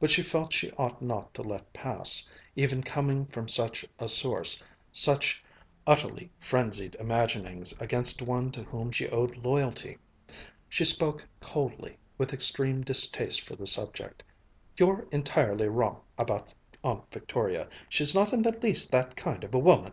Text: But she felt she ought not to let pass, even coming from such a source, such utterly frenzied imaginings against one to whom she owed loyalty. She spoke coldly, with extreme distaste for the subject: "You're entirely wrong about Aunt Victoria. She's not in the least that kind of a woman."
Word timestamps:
But 0.00 0.10
she 0.10 0.24
felt 0.24 0.52
she 0.52 0.72
ought 0.72 1.00
not 1.00 1.32
to 1.34 1.42
let 1.42 1.72
pass, 1.72 2.28
even 2.56 2.82
coming 2.82 3.26
from 3.26 3.46
such 3.46 3.84
a 4.00 4.08
source, 4.08 4.60
such 4.90 5.44
utterly 5.86 6.32
frenzied 6.40 6.96
imaginings 6.96 7.72
against 7.78 8.20
one 8.20 8.50
to 8.50 8.64
whom 8.64 8.90
she 8.90 9.08
owed 9.10 9.36
loyalty. 9.44 9.98
She 10.68 10.84
spoke 10.84 11.24
coldly, 11.38 11.98
with 12.18 12.32
extreme 12.32 12.82
distaste 12.82 13.42
for 13.42 13.54
the 13.54 13.68
subject: 13.68 14.24
"You're 14.76 15.06
entirely 15.12 15.68
wrong 15.68 16.00
about 16.18 16.52
Aunt 16.82 17.04
Victoria. 17.12 17.68
She's 17.88 18.12
not 18.12 18.32
in 18.32 18.42
the 18.42 18.58
least 18.60 18.90
that 18.90 19.14
kind 19.14 19.44
of 19.44 19.54
a 19.54 19.58
woman." 19.60 19.92